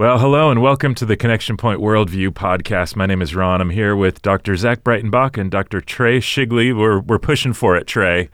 [0.00, 2.96] Well, hello and welcome to the Connection Point Worldview podcast.
[2.96, 3.60] My name is Ron.
[3.60, 4.56] I'm here with Dr.
[4.56, 5.82] Zach Breitenbach and Dr.
[5.82, 6.74] Trey Shigley.
[6.74, 8.30] We're, we're pushing for it, Trey.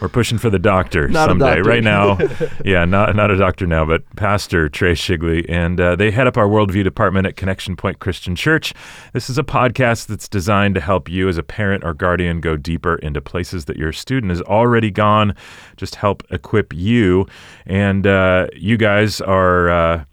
[0.00, 1.58] We're pushing for the doctor someday.
[1.58, 1.62] doctor.
[1.62, 2.18] Right now,
[2.64, 5.46] yeah, not, not a doctor now, but Pastor Trey Shigley.
[5.48, 8.74] And uh, they head up our Worldview department at Connection Point Christian Church.
[9.12, 12.56] This is a podcast that's designed to help you as a parent or guardian go
[12.56, 15.36] deeper into places that your student has already gone,
[15.76, 17.28] just help equip you.
[17.64, 19.70] And uh, you guys are.
[19.70, 20.04] Uh,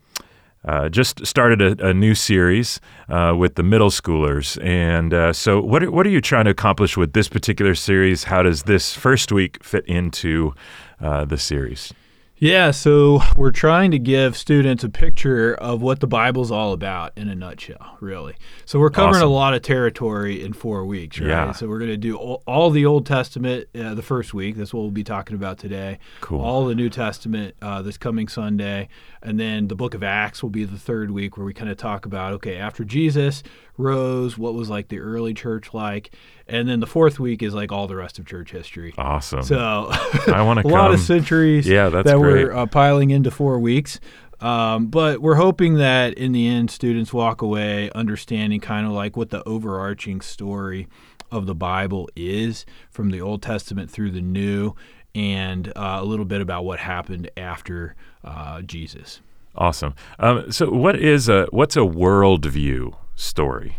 [0.66, 4.64] uh, just started a, a new series uh, with the middle schoolers.
[4.64, 8.26] And uh, so, what are, what are you trying to accomplish with this particular series?
[8.26, 10.54] How does this first week fit into
[11.02, 11.94] uh, the series?
[12.38, 17.14] Yeah, so we're trying to give students a picture of what the Bible's all about
[17.16, 18.36] in a nutshell, really.
[18.66, 19.30] So we're covering Awesome.
[19.30, 21.30] a lot of territory in four weeks, right?
[21.30, 21.52] Yeah.
[21.54, 24.58] So we're going to do all, all the Old Testament uh, the first week.
[24.58, 26.00] That's what we'll be talking about today.
[26.20, 26.42] Cool.
[26.42, 28.90] All the New Testament uh, this coming Sunday.
[29.22, 31.78] And then the book of Acts will be the third week where we kind of
[31.78, 33.42] talk about, okay, after Jesus
[33.78, 36.12] rose, what was like the early church like?
[36.48, 38.94] And then the fourth week is like all the rest of church history.
[38.98, 39.44] Awesome.
[39.44, 39.88] So
[40.28, 40.94] I want to a to lot come.
[40.96, 42.46] of centuries Yeah, that's that great.
[42.46, 44.00] we're uh, piling into four weeks.
[44.42, 49.16] Um, but we're hoping that in the end, students walk away understanding kind of like
[49.16, 50.88] what the overarching story
[51.32, 54.76] of the Bible is from the Old Testament through the New,
[55.16, 59.22] and uh, a little bit about what happened after uh, Jesus.
[59.56, 59.94] Awesome.
[60.20, 63.78] Um, so, what is a what's a worldview story?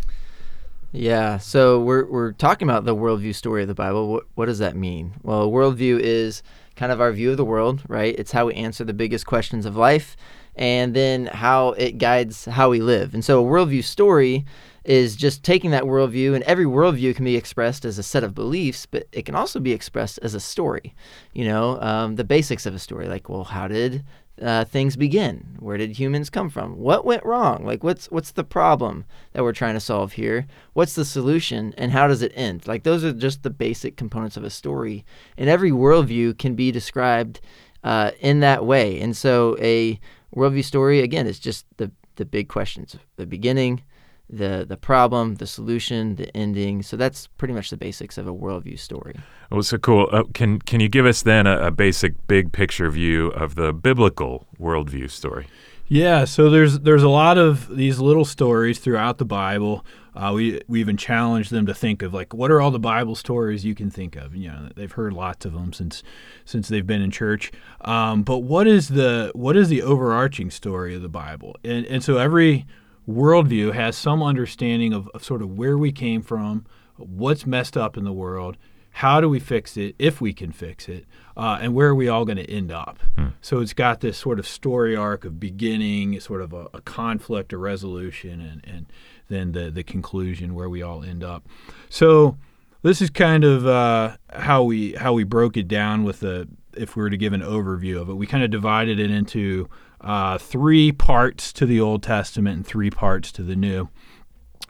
[0.97, 4.07] Yeah, so we're we're talking about the worldview story of the Bible.
[4.07, 5.15] What what does that mean?
[5.25, 6.45] Well, worldview is
[6.77, 8.15] kind of our view of the world, right?
[8.17, 10.17] It's how we answer the biggest questions of life,
[10.55, 13.13] and then how it guides how we live.
[13.13, 14.45] And so, a worldview story
[14.85, 18.33] is just taking that worldview, and every worldview can be expressed as a set of
[18.33, 20.95] beliefs, but it can also be expressed as a story.
[21.33, 24.05] You know, um, the basics of a story, like, well, how did
[24.41, 25.57] uh, things begin?
[25.61, 26.77] Where did humans come from?
[26.79, 27.65] What went wrong?
[27.65, 30.47] Like, what's what's the problem that we're trying to solve here?
[30.73, 32.67] What's the solution, and how does it end?
[32.67, 35.05] Like, those are just the basic components of a story,
[35.39, 37.41] and every worldview can be described
[37.85, 39.01] uh, in that way.
[39.01, 40.01] And so, a
[40.35, 43.83] worldview story again is just the the big questions: the beginning,
[44.31, 46.83] the the problem, the solution, the ending.
[46.83, 49.17] So that's pretty much the basics of a worldview story.
[49.51, 50.09] Oh, so cool.
[50.13, 53.73] Uh, can can you give us then a, a basic big picture view of the
[53.73, 55.47] biblical worldview story?
[55.87, 59.85] Yeah, so there's there's a lot of these little stories throughout the Bible.
[60.17, 63.15] Uh, we we even challenge them to think of like what are all the Bible
[63.15, 64.35] stories you can think of.
[64.35, 66.03] You know, they've heard lots of them since
[66.47, 67.53] since they've been in church.
[67.83, 71.57] Um, but what is the what is the overarching story of the Bible?
[71.63, 72.65] And and so every
[73.09, 76.67] worldview has some understanding of, of sort of where we came from,
[76.97, 78.57] what's messed up in the world,
[78.99, 81.05] how do we fix it if we can fix it,
[81.37, 83.01] uh, and where are we all going to end up?
[83.41, 87.53] So it's got this sort of story arc of beginning, sort of a, a conflict,
[87.53, 88.87] a resolution, and, and
[89.29, 91.45] then the, the conclusion where we all end up.
[91.89, 92.39] So
[92.83, 96.97] this is kind of uh, how we how we broke it down with the if
[96.97, 98.15] we were to give an overview of it.
[98.15, 99.69] We kind of divided it into
[100.05, 103.89] uh, three parts to the Old Testament and three parts to the New.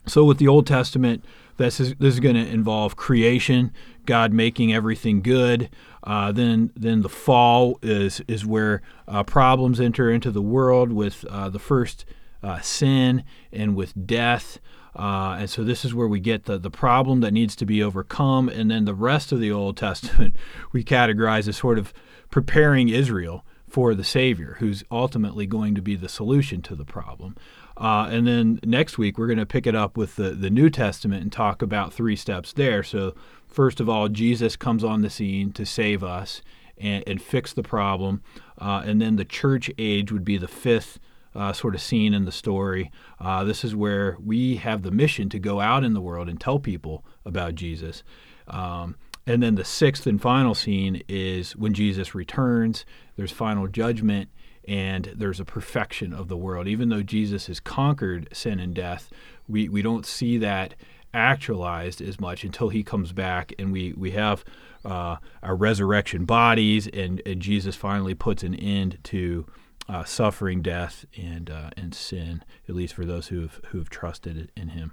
[0.06, 1.24] So with the Old Testament,
[1.56, 3.72] this is this is going to involve creation,
[4.06, 5.70] God making everything good.
[6.04, 11.24] Uh, then then the fall is is where uh, problems enter into the world with
[11.28, 12.04] uh, the first
[12.42, 14.58] uh, sin and with death.
[14.94, 17.82] Uh, and so this is where we get the, the problem that needs to be
[17.82, 18.48] overcome.
[18.48, 20.36] And then the rest of the Old Testament
[20.72, 21.92] we categorize as sort of
[22.30, 23.44] preparing Israel
[23.74, 27.34] for the Savior, who's ultimately going to be the solution to the problem.
[27.76, 30.70] Uh, and then next week, we're going to pick it up with the, the New
[30.70, 32.84] Testament and talk about three steps there.
[32.84, 33.16] So,
[33.48, 36.40] first of all, Jesus comes on the scene to save us
[36.78, 38.22] and, and fix the problem.
[38.58, 41.00] Uh, and then the church age would be the fifth
[41.34, 42.92] uh, sort of scene in the story.
[43.18, 46.40] Uh, this is where we have the mission to go out in the world and
[46.40, 48.04] tell people about Jesus.
[48.46, 48.94] Um,
[49.26, 52.84] and then the sixth and final scene is when Jesus returns,
[53.16, 54.28] there's final judgment,
[54.66, 56.66] and there's a perfection of the world.
[56.66, 59.10] Even though Jesus has conquered sin and death,
[59.48, 60.74] we, we don't see that
[61.12, 64.44] actualized as much until he comes back and we, we have
[64.84, 69.46] uh, our resurrection bodies, and, and Jesus finally puts an end to
[69.88, 73.90] uh, suffering, death, and, uh, and sin, at least for those who have, who have
[73.90, 74.92] trusted in him.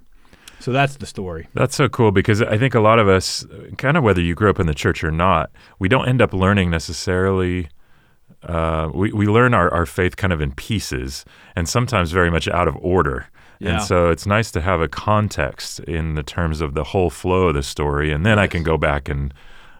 [0.61, 1.47] So that's the story.
[1.53, 3.45] That's so cool because I think a lot of us,
[3.77, 6.33] kind of whether you grew up in the church or not, we don't end up
[6.33, 7.67] learning necessarily.
[8.43, 11.25] Uh, we, we learn our, our faith kind of in pieces
[11.55, 13.27] and sometimes very much out of order.
[13.59, 13.73] Yeah.
[13.73, 17.49] And so it's nice to have a context in the terms of the whole flow
[17.49, 18.11] of the story.
[18.11, 19.33] And then I can go back and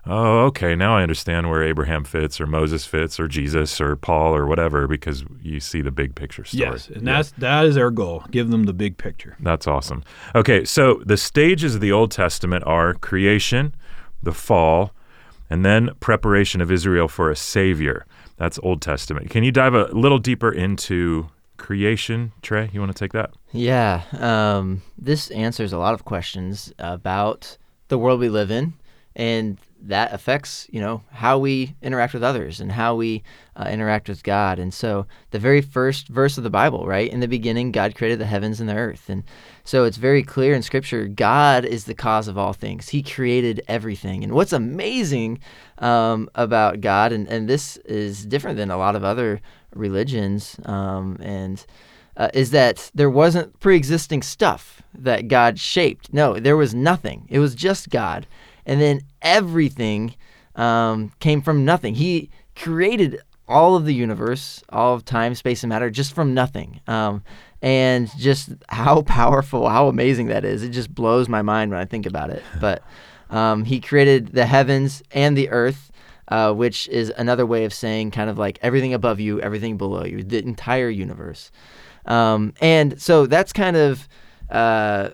[0.05, 4.35] oh, okay, now I understand where Abraham fits, or Moses fits, or Jesus, or Paul,
[4.35, 6.71] or whatever, because you see the big picture story.
[6.71, 8.23] Yes, and that's that is our goal.
[8.31, 9.37] Give them the big picture.
[9.39, 10.03] That's awesome.
[10.35, 13.75] Okay, so the stages of the Old Testament are creation,
[14.23, 14.91] the fall,
[15.49, 18.05] and then preparation of Israel for a savior.
[18.37, 19.29] That's Old Testament.
[19.29, 22.71] Can you dive a little deeper into creation, Trey?
[22.73, 23.31] You want to take that?
[23.51, 24.01] Yeah.
[24.13, 27.57] Um, this answers a lot of questions about
[27.89, 28.73] the world we live in,
[29.15, 33.23] and that affects you know how we interact with others and how we
[33.55, 34.59] uh, interact with God.
[34.59, 37.11] And so the very first verse of the Bible, right?
[37.11, 39.23] In the beginning, God created the heavens and the earth, and
[39.63, 42.89] so it's very clear in Scripture God is the cause of all things.
[42.89, 44.23] He created everything.
[44.23, 45.39] And what's amazing
[45.79, 49.41] um, about God, and and this is different than a lot of other
[49.75, 51.65] religions, um, and
[52.17, 56.13] uh, is that there wasn't pre-existing stuff that God shaped.
[56.13, 57.25] No, there was nothing.
[57.29, 58.27] It was just God
[58.65, 60.15] and then everything
[60.55, 61.95] um, came from nothing.
[61.95, 66.79] He created all of the universe, all of time, space, and matter just from nothing.
[66.87, 67.23] Um,
[67.61, 70.63] and just how powerful, how amazing that is.
[70.63, 72.43] It just blows my mind when I think about it.
[72.59, 72.83] But
[73.29, 75.91] um, he created the heavens and the earth,
[76.27, 80.03] uh, which is another way of saying kind of like everything above you, everything below
[80.03, 81.51] you, the entire universe.
[82.05, 84.07] Um, and so that's kind of.
[84.49, 85.11] Uh,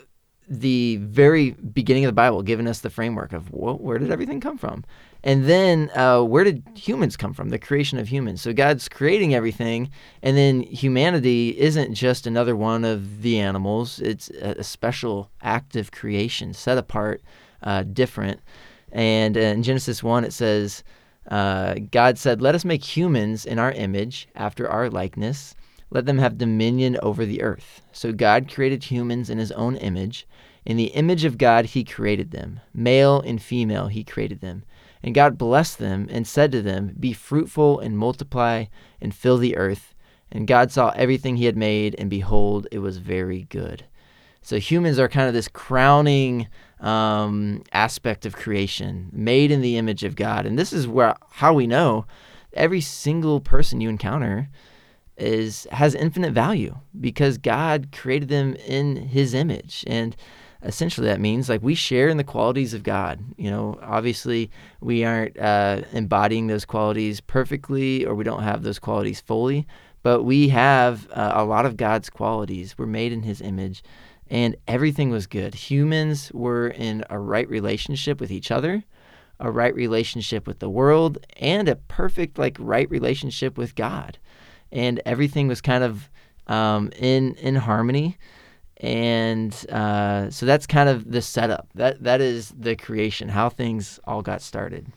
[0.49, 4.39] the very beginning of the Bible, giving us the framework of well, where did everything
[4.39, 4.83] come from?
[5.23, 7.49] And then uh, where did humans come from?
[7.49, 8.41] The creation of humans.
[8.41, 9.89] So God's creating everything,
[10.21, 13.99] and then humanity isn't just another one of the animals.
[13.99, 17.21] It's a, special act of creation, set apart,
[17.63, 18.39] uh, different.
[18.91, 20.83] And uh, in Genesis 1, it says,
[21.29, 25.55] uh, God said, Let us make humans in our image, after our likeness.
[25.89, 27.81] Let them have dominion over the earth.
[27.91, 30.27] So God created humans in his own image.
[30.65, 32.59] In the image of God, he created them.
[32.73, 34.63] Male and female, he created them.
[35.01, 38.65] And God blessed them and said to them, Be fruitful and multiply
[38.99, 39.95] and fill the earth.
[40.31, 43.85] And God saw everything he had made, and behold, it was very good.
[44.41, 46.47] So humans are kind of this crowning
[46.81, 50.45] um, aspect of creation, made in the image of God.
[50.45, 52.05] And this is where how we know
[52.53, 54.49] every single person you encounter
[55.17, 60.15] is has infinite value because God created them in His image and
[60.63, 63.19] essentially that means like we share in the qualities of God.
[63.37, 68.79] You know, obviously we aren't uh, embodying those qualities perfectly or we don't have those
[68.79, 69.67] qualities fully,
[70.03, 72.77] but we have uh, a lot of God's qualities.
[72.77, 73.83] We're made in His image
[74.29, 75.55] and everything was good.
[75.55, 78.83] Humans were in a right relationship with each other,
[79.39, 84.17] a right relationship with the world, and a perfect, like, right relationship with God.
[84.71, 86.09] And everything was kind of
[86.47, 88.17] um, in in harmony
[88.79, 91.67] and uh, so that's kind of the setup.
[91.75, 94.87] That that is the creation, how things all got started.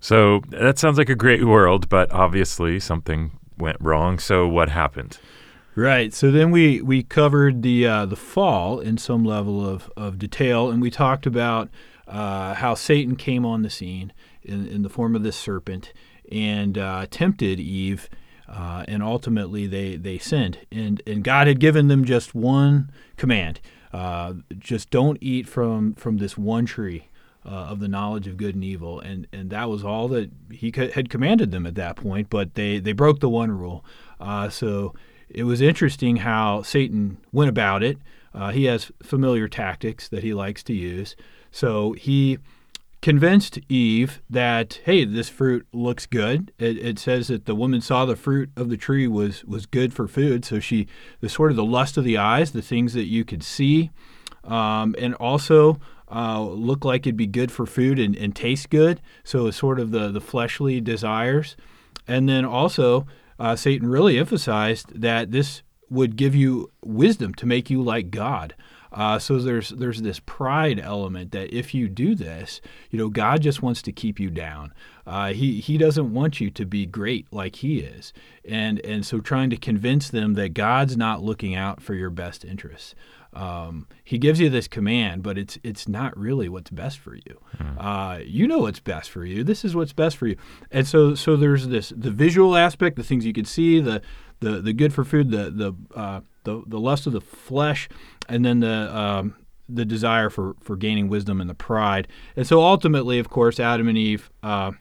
[0.00, 4.18] So that sounds like a great world, but obviously something went wrong.
[4.18, 5.18] So what happened?
[5.74, 6.12] Right.
[6.12, 10.70] So then we we covered the uh, the fall in some level of, of detail,
[10.70, 11.70] and we talked about
[12.06, 14.12] uh, how Satan came on the scene
[14.42, 15.92] in, in the form of this serpent
[16.30, 18.10] and uh, tempted Eve
[18.50, 20.58] uh, and ultimately they, they sinned.
[20.70, 23.60] And, and God had given them just one command
[23.92, 27.06] uh, just don't eat from, from this one tree.
[27.42, 30.70] Uh, of the knowledge of good and evil, and and that was all that he
[30.70, 32.28] co- had commanded them at that point.
[32.28, 33.82] But they they broke the one rule.
[34.20, 34.94] Uh, so
[35.30, 37.96] it was interesting how Satan went about it.
[38.34, 41.16] Uh, he has familiar tactics that he likes to use.
[41.50, 42.38] So he
[43.02, 46.52] convinced Eve that hey, this fruit looks good.
[46.58, 49.92] It, it, says that the woman saw the fruit of the tree was was good
[49.92, 50.44] for food.
[50.44, 50.86] So she
[51.20, 53.90] the sort of the lust of the eyes, the things that you could see,
[54.44, 55.80] um, and also
[56.10, 59.00] uh, look like it'd be good for food and, and taste good.
[59.24, 61.56] So it's sort of the the fleshly desires,
[62.06, 63.06] and then also
[63.38, 68.54] uh, Satan really emphasized that this would give you wisdom to make you like God.
[68.92, 73.40] Uh, so there's there's this pride element that if you do this, you know, God
[73.40, 74.72] just wants to keep you down.
[75.06, 78.12] Uh, he he doesn't want you to be great like He is,
[78.44, 82.44] and and so trying to convince them that God's not looking out for your best
[82.44, 82.94] interests.
[83.32, 87.40] Um, he gives you this command, but it's it's not really what's best for you.
[87.58, 87.76] Mm.
[87.78, 89.44] Uh, you know what's best for you.
[89.44, 90.36] This is what's best for you.
[90.72, 94.02] And so so there's this the visual aspect, the things you can see, the
[94.40, 97.88] the the good for food, the the uh, the, the lust of the flesh,
[98.28, 99.36] and then the um,
[99.68, 102.08] the desire for for gaining wisdom and the pride.
[102.36, 104.72] And so ultimately, of course, Adam and Eve uh,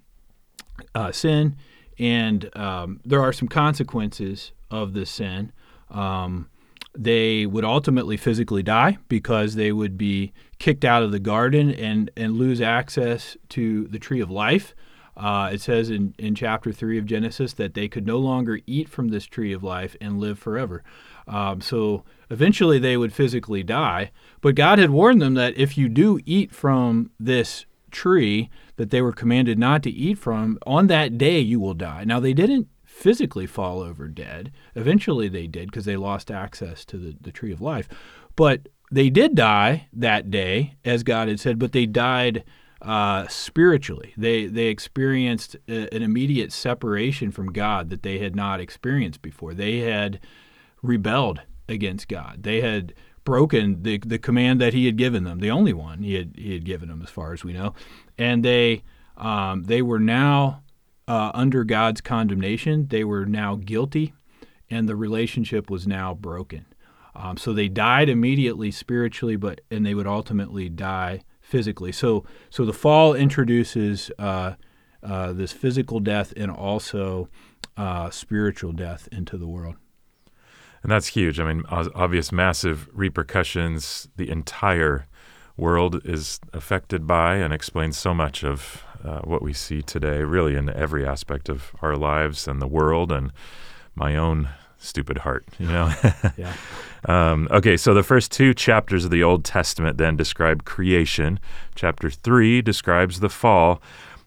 [0.96, 1.56] uh, sin,
[1.98, 5.52] and um, there are some consequences of this sin.
[5.90, 6.50] Um,
[6.98, 12.10] they would ultimately physically die because they would be kicked out of the garden and,
[12.18, 14.74] and lose access to the tree of life.
[15.20, 18.88] Uh, it says in, in chapter 3 of Genesis that they could no longer eat
[18.88, 20.82] from this tree of life and live forever.
[21.28, 24.12] Um, so eventually they would physically die.
[24.40, 29.02] But God had warned them that if you do eat from this tree that they
[29.02, 32.06] were commanded not to eat from, on that day you will die.
[32.06, 34.54] Now, they didn't physically fall over dead.
[34.74, 37.90] Eventually they did because they lost access to the, the tree of life.
[38.38, 42.46] But they did die that day, as God had said, but they died
[42.82, 44.14] uh, spiritually.
[44.18, 49.54] They they experienced a, an immediate separation from God that they had not experienced before.
[49.54, 50.20] They had
[50.82, 52.44] rebelled against God.
[52.44, 52.94] They had
[53.26, 56.54] broken the the command that He had given them, the only one He had He
[56.54, 57.74] had given them, as far as we know,
[58.18, 58.84] and they
[59.18, 60.64] um, they were now
[61.08, 62.88] uh, under God's condemnation.
[62.88, 64.14] They were now guilty,
[64.70, 66.66] and the relationship was now broken.
[67.14, 71.92] Um, so they died immediately spiritually, but and they would ultimately die physically.
[71.92, 74.54] So so the fall introduces uh,
[75.02, 77.28] uh, this physical death and also
[77.76, 79.76] uh, spiritual death into the world.
[80.84, 81.40] And that's huge.
[81.40, 84.08] I mean, obvious massive repercussions.
[84.16, 85.08] The entire
[85.58, 90.56] world is affected by and explains so much of uh, what we see today, really
[90.56, 93.32] in every aspect of our lives and the world and
[93.96, 94.50] my own
[94.80, 95.94] stupid heart, you know?
[96.38, 96.54] yeah.
[97.06, 101.40] Um, okay, so the first two chapters of the Old Testament then describe creation.
[101.76, 103.82] Chapter three describes the fall.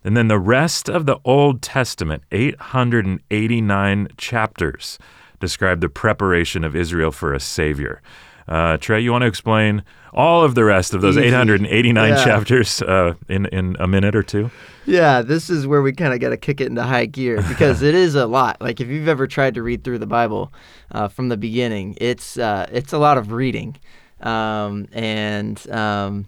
[0.05, 4.99] And then the rest of the Old Testament, 889 chapters,
[5.39, 8.01] describe the preparation of Israel for a Savior.
[8.49, 9.83] Uh, Trey, you want to explain
[10.13, 11.29] all of the rest of those Easy.
[11.29, 12.25] 889 yeah.
[12.25, 14.51] chapters uh, in in a minute or two?
[14.85, 17.83] Yeah, this is where we kind of got to kick it into high gear because
[17.83, 18.61] it is a lot.
[18.61, 20.53] Like if you've ever tried to read through the Bible
[20.91, 23.77] uh, from the beginning, it's uh, it's a lot of reading,
[24.21, 26.27] um, and um,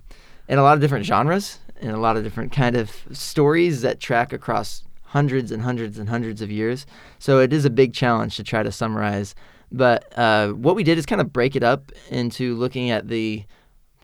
[0.49, 4.00] in a lot of different genres and a lot of different kind of stories that
[4.00, 6.87] track across hundreds and hundreds and hundreds of years.
[7.18, 9.35] So it is a big challenge to try to summarize
[9.75, 13.45] but uh, what we did is kind of break it up into looking at the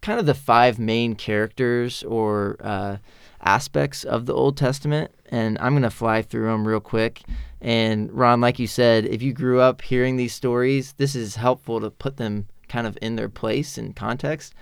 [0.02, 2.96] kind of the five main characters or uh,
[3.40, 5.12] aspects of the Old Testament.
[5.30, 7.22] And I'm going to fly through them real quick.
[7.60, 11.80] And Ron, like you said, if you grew up hearing these stories, this is helpful
[11.80, 14.54] to put them kind of in their place and context.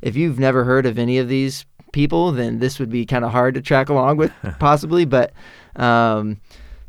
[0.00, 3.32] If you've never heard of any of these people, then this would be kind of
[3.32, 5.04] hard to track along with, possibly.
[5.04, 5.32] But
[5.76, 6.40] um,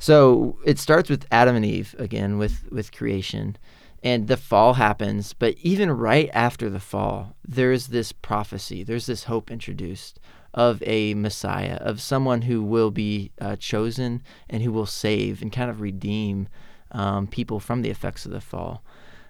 [0.03, 3.57] so it starts with Adam and Eve again with with creation
[4.03, 9.23] and the fall happens, but even right after the fall, there's this prophecy, there's this
[9.23, 10.19] hope introduced
[10.53, 15.53] of a Messiah, of someone who will be uh, chosen and who will save and
[15.53, 16.49] kind of redeem
[16.91, 18.83] um, people from the effects of the fall.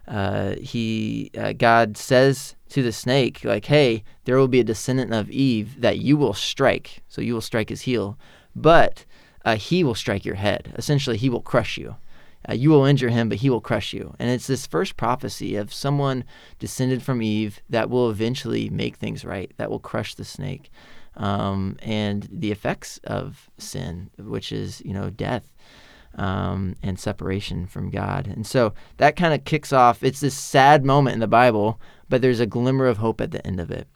[0.07, 5.13] Uh, he uh, God says to the snake, like, "Hey, there will be a descendant
[5.13, 8.17] of Eve that you will strike, so you will strike his heel,
[8.55, 9.05] but
[9.45, 10.73] uh, he will strike your head.
[10.77, 11.95] Essentially, he will crush you.
[12.47, 14.15] Uh, you will injure him, but he will crush you.
[14.19, 16.25] And it's this first prophecy of someone
[16.59, 20.69] descended from Eve that will eventually make things right, that will crush the snake.
[21.15, 25.53] Um, and the effects of sin, which is, you know, death
[26.15, 28.27] um, and separation from God.
[28.27, 32.21] And so that kind of kicks off, it's this sad moment in the Bible, but
[32.21, 33.87] there's a glimmer of hope at the end of it.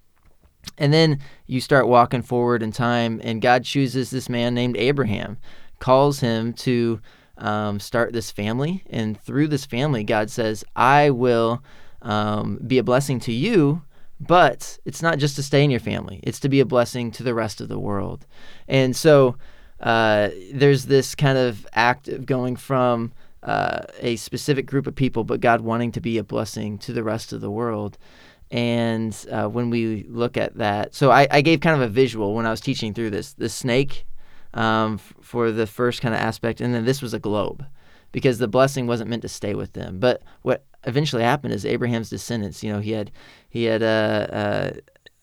[0.77, 5.37] And then you start walking forward in time, and God chooses this man named Abraham,
[5.79, 7.01] calls him to
[7.37, 8.83] um, start this family.
[8.89, 11.63] And through this family, God says, I will
[12.01, 13.81] um, be a blessing to you,
[14.19, 17.23] but it's not just to stay in your family, it's to be a blessing to
[17.23, 18.25] the rest of the world.
[18.67, 19.35] And so
[19.79, 25.23] uh, there's this kind of act of going from uh, a specific group of people,
[25.23, 27.97] but God wanting to be a blessing to the rest of the world.
[28.51, 32.33] And uh, when we look at that, so I, I, gave kind of a visual
[32.33, 33.33] when I was teaching through this.
[33.33, 34.05] The snake
[34.53, 37.65] um, f- for the first kind of aspect, and then this was a globe,
[38.13, 39.99] because the blessing wasn't meant to stay with them.
[39.99, 42.63] But what eventually happened is Abraham's descendants.
[42.63, 43.11] You know, he had
[43.49, 44.71] he had uh, uh,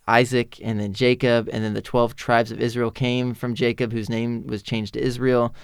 [0.07, 4.11] Isaac, and then Jacob, and then the twelve tribes of Israel came from Jacob, whose
[4.11, 5.55] name was changed to Israel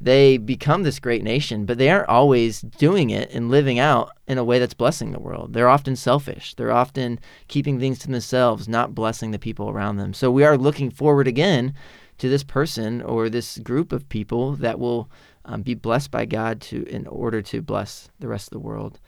[0.00, 4.36] they become this great nation, but they aren't always doing it and living out in
[4.36, 5.52] a way that's blessing the world.
[5.52, 6.54] They're often selfish.
[6.54, 10.12] They're often keeping things to themselves, not blessing the people around them.
[10.12, 11.72] So we are looking forward again
[12.18, 15.10] to this person or this group of people that will
[15.44, 19.00] um, be blessed by God to in order to bless the rest of the world.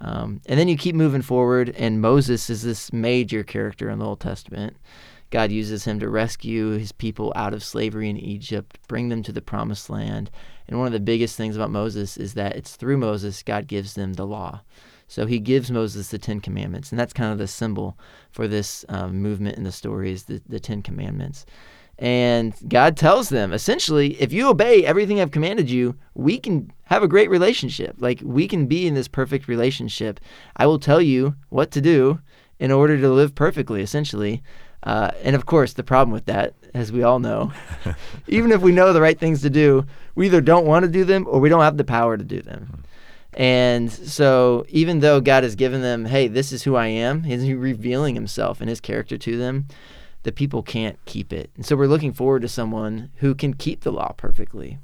[0.00, 4.06] Um, and then you keep moving forward, and Moses is this major character in the
[4.06, 4.76] Old Testament.
[5.30, 9.32] God uses him to rescue his people out of slavery in Egypt, bring them to
[9.32, 10.30] the promised land.
[10.68, 13.94] And one of the biggest things about Moses is that it's through Moses God gives
[13.94, 14.62] them the law.
[15.08, 17.98] So he gives Moses the Ten Commandments, and that's kind of the symbol
[18.30, 21.46] for this um, movement in the story is the, the Ten Commandments.
[21.98, 27.02] And God tells them essentially, if you obey everything I've commanded you, we can have
[27.02, 27.96] a great relationship.
[27.98, 30.18] Like we can be in this perfect relationship.
[30.56, 32.20] I will tell you what to do
[32.58, 34.42] in order to live perfectly, essentially.
[34.82, 37.52] Uh, and of course, the problem with that, as we all know,
[38.28, 39.84] even if we know the right things to do,
[40.14, 42.40] we either don't want to do them or we don't have the power to do
[42.40, 42.84] them.
[43.34, 47.48] And so, even though God has given them, hey, this is who I am, He's
[47.48, 49.68] revealing Himself and His character to them,
[50.24, 51.50] the people can't keep it.
[51.54, 54.78] And so, we're looking forward to someone who can keep the law perfectly,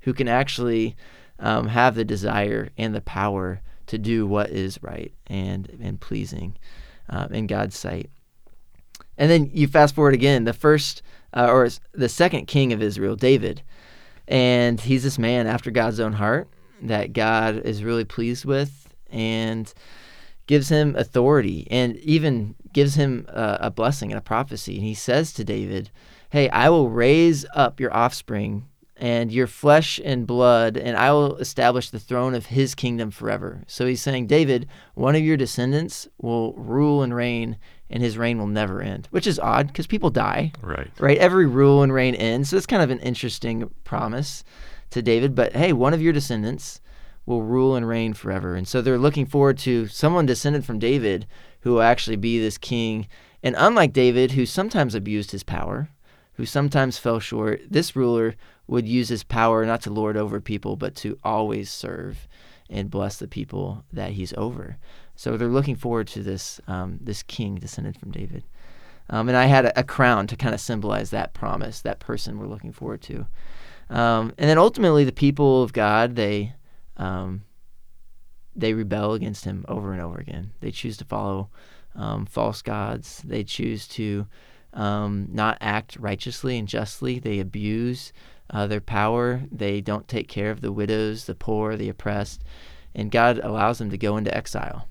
[0.00, 0.96] who can actually
[1.38, 6.56] um, have the desire and the power to do what is right and, and pleasing
[7.10, 8.08] um, in God's sight.
[9.20, 11.02] And then you fast forward again, the first
[11.34, 13.62] uh, or the second king of Israel, David.
[14.26, 16.48] And he's this man after God's own heart
[16.80, 19.72] that God is really pleased with and
[20.46, 24.76] gives him authority and even gives him a, a blessing and a prophecy.
[24.76, 25.90] And he says to David,
[26.30, 31.36] Hey, I will raise up your offspring and your flesh and blood, and I will
[31.36, 33.64] establish the throne of his kingdom forever.
[33.66, 37.56] So he's saying, David, one of your descendants will rule and reign,
[37.90, 40.52] and his reign will never end, which is odd because people die.
[40.62, 40.90] Right.
[40.98, 41.18] Right.
[41.18, 42.50] Every rule and reign ends.
[42.50, 44.44] So it's kind of an interesting promise
[44.90, 45.34] to David.
[45.34, 46.80] But hey, one of your descendants
[47.26, 48.54] will rule and reign forever.
[48.54, 51.26] And so they're looking forward to someone descended from David
[51.60, 53.06] who will actually be this king.
[53.42, 55.90] And unlike David, who sometimes abused his power,
[56.34, 58.34] who sometimes fell short, this ruler
[58.66, 62.28] would use his power not to lord over people, but to always serve
[62.70, 64.76] and bless the people that he's over.
[65.20, 68.42] So they're looking forward to this um, this king descended from David.
[69.10, 72.38] Um, and I had a, a, crown to kind of symbolize that promise, that person
[72.38, 73.26] we're looking forward to.
[73.90, 76.54] Um, and then ultimately, the people of God they
[76.96, 77.42] um,
[78.56, 80.52] they rebel against Him over and over again.
[80.60, 81.50] They choose to follow
[81.94, 83.20] um, false gods.
[83.22, 84.26] They choose to
[84.72, 87.18] um, not act righteously and justly.
[87.18, 88.14] They abuse
[88.48, 89.42] uh, their power.
[89.52, 92.42] They don't take care of the widows, the poor, the oppressed,
[92.94, 94.86] and God allows them to go into exile.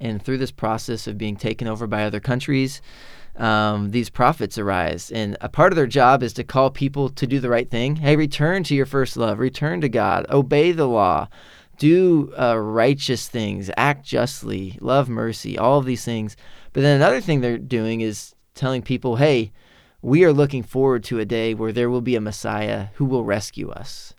[0.00, 2.80] And through this process of being taken over by other countries,
[3.36, 5.10] um, these prophets arise.
[5.10, 7.96] And a part of their job is to call people to do the right thing.
[7.96, 11.28] Hey, return to your first love, return to God, obey the law,
[11.78, 16.36] do uh, righteous things, act justly, love mercy, all of these things.
[16.72, 19.52] But then another thing they're doing is telling people, hey,
[20.02, 23.24] we are looking forward to a day where there will be a Messiah who will
[23.24, 24.14] rescue us.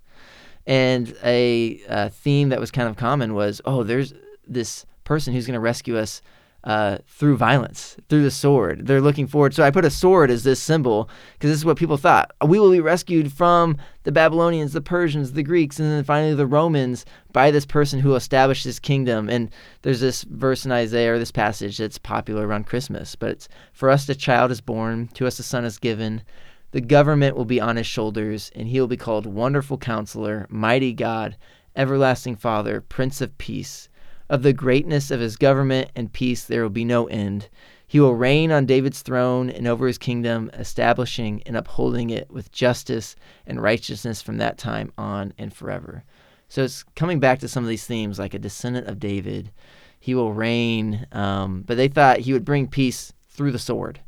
[0.66, 4.14] And a, a theme that was kind of common was, oh, there's
[4.48, 6.22] this person who's going to rescue us
[6.64, 8.86] uh, through violence, through the sword.
[8.86, 9.56] They're looking forward.
[9.56, 12.32] So I put a sword as this symbol because this is what people thought.
[12.46, 16.46] We will be rescued from the Babylonians, the Persians, the Greeks, and then finally the
[16.46, 19.30] Romans by this person who established this kingdom.
[19.30, 19.50] And
[19.82, 23.16] there's this verse in Isaiah, or this passage that's popular around Christmas.
[23.16, 26.22] But it's for us a child is born, to us a son is given.
[26.70, 30.94] The government will be on his shoulders, and he will be called Wonderful Counselor, Mighty
[30.94, 31.36] God,
[31.76, 33.90] Everlasting Father, Prince of Peace.
[34.30, 37.50] Of the greatness of his government and peace there will be no end.
[37.88, 42.52] He will reign on David's throne and over his kingdom, establishing and upholding it with
[42.52, 43.16] justice
[43.48, 46.04] and righteousness from that time on and forever.
[46.48, 49.52] So it's coming back to some of these themes, like a descendant of David.
[50.00, 54.00] He will reign, um, but they thought he would bring peace through the sword.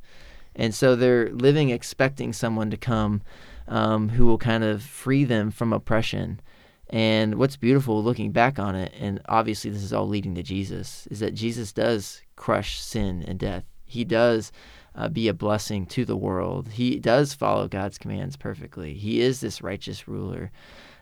[0.55, 3.23] And so they're living expecting someone to come
[3.67, 6.39] um, who will kind of free them from oppression
[6.91, 11.07] and what's beautiful looking back on it, and obviously this is all leading to Jesus,
[11.09, 13.63] is that Jesus does crush sin and death.
[13.85, 14.51] He does
[14.95, 16.69] uh, be a blessing to the world.
[16.69, 18.93] He does follow God's commands perfectly.
[18.93, 20.51] He is this righteous ruler.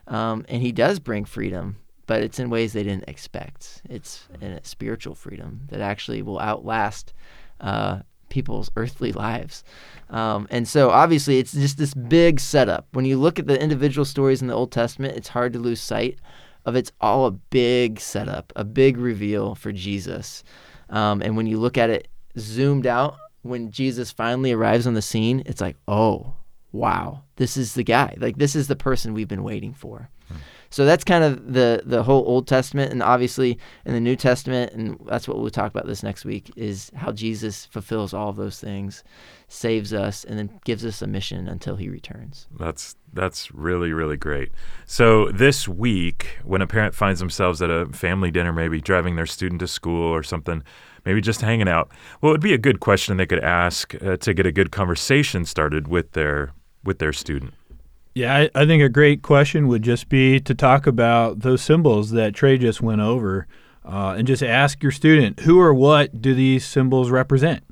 [0.06, 1.76] Um, and he does bring freedom,
[2.06, 3.82] but it's in ways they didn't expect.
[3.88, 7.12] It's a spiritual freedom that actually will outlast
[7.60, 9.62] uh, people's earthly lives.
[10.08, 12.86] Um, and so obviously it's just this big setup.
[12.92, 15.80] When you look at the individual stories in the Old Testament, it's hard to lose
[15.80, 16.18] sight
[16.64, 20.42] of it's all a big setup, a big reveal for Jesus.
[20.88, 25.02] Um, and when you look at it zoomed out, when Jesus finally arrives on the
[25.02, 26.34] scene, it's like, oh,
[26.72, 28.14] wow, this is the guy.
[28.18, 30.10] Like, this is the person we've been waiting for.
[30.28, 30.36] Hmm.
[30.70, 34.72] So that's kind of the the whole Old Testament, and obviously in the New Testament,
[34.72, 38.36] and that's what we'll talk about this next week is how Jesus fulfills all of
[38.36, 39.02] those things,
[39.48, 42.46] saves us, and then gives us a mission until He returns.
[42.56, 44.52] That's that's really really great.
[44.86, 49.26] So this week, when a parent finds themselves at a family dinner, maybe driving their
[49.26, 50.62] student to school or something,
[51.04, 54.16] maybe just hanging out, well, it would be a good question they could ask uh,
[54.18, 56.52] to get a good conversation started with their
[56.84, 57.54] with their student.
[58.20, 62.10] Yeah, I, I, think a great question would just be to talk about those symbols
[62.10, 63.46] that Trey just went over.
[63.84, 67.64] uh, and just ask your student who or what do these symbols represent.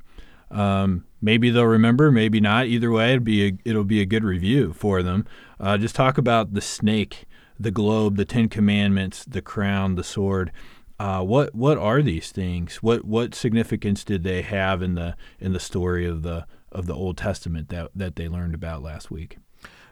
[0.50, 2.66] Um, maybe they'll remember, maybe not.
[2.66, 5.26] Either way, it'll be a, it'll be a good review for them.
[5.60, 7.26] Uh, just talk about the snake,
[7.60, 10.50] the globe, the Ten Commandments, the crown, the sword.
[10.98, 12.76] Uh, what what are these things?
[12.76, 16.94] What what significance did they have in the in the story of the of the
[16.94, 19.36] Old Testament that that they learned about last week?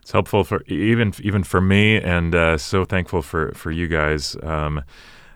[0.07, 4.37] It's helpful for even even for me, and uh, so thankful for for you guys.
[4.41, 4.85] Um,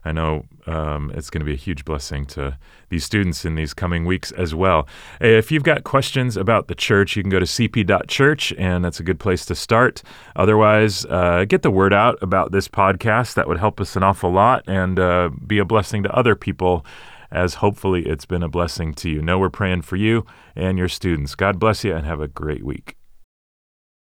[0.05, 2.57] I know um, it's going to be a huge blessing to
[2.89, 4.87] these students in these coming weeks as well.
[5.21, 9.03] If you've got questions about the church, you can go to cp.church, and that's a
[9.03, 10.05] good place to start.
[10.37, 13.35] Otherwise, uh, get the word out about this podcast.
[13.35, 16.87] That would help us an awful lot and uh, be a blessing to other people.
[17.33, 19.21] As hopefully it's been a blessing to you.
[19.21, 21.35] Know we're praying for you and your students.
[21.35, 23.00] God bless you and have a great week.